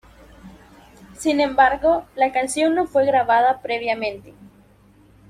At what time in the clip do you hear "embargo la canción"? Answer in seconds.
1.39-2.73